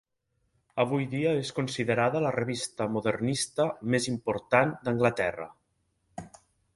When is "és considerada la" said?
1.41-2.31